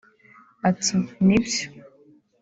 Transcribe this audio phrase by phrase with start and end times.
[0.69, 0.95] Ati
[1.25, 1.65] “Ni byo